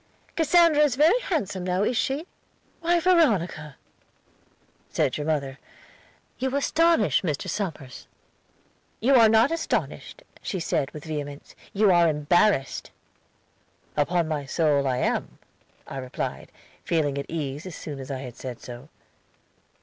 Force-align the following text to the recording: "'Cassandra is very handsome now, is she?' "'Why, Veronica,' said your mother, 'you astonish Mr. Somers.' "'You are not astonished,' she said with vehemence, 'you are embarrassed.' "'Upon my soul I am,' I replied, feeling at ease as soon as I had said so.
"'Cassandra 0.35 0.81
is 0.81 0.95
very 0.95 1.19
handsome 1.19 1.63
now, 1.63 1.83
is 1.83 1.95
she?' 1.95 2.25
"'Why, 2.79 2.99
Veronica,' 2.99 3.75
said 4.89 5.15
your 5.15 5.27
mother, 5.27 5.59
'you 6.39 6.55
astonish 6.55 7.21
Mr. 7.21 7.47
Somers.' 7.47 8.07
"'You 8.99 9.13
are 9.13 9.29
not 9.29 9.51
astonished,' 9.51 10.23
she 10.41 10.59
said 10.59 10.89
with 10.89 11.05
vehemence, 11.05 11.53
'you 11.71 11.91
are 11.91 12.09
embarrassed.' 12.09 12.89
"'Upon 13.95 14.27
my 14.27 14.47
soul 14.47 14.87
I 14.87 14.97
am,' 14.97 15.37
I 15.85 15.97
replied, 15.97 16.51
feeling 16.83 17.19
at 17.19 17.29
ease 17.29 17.67
as 17.67 17.75
soon 17.75 17.99
as 17.99 18.09
I 18.09 18.21
had 18.21 18.35
said 18.35 18.59
so. 18.59 18.89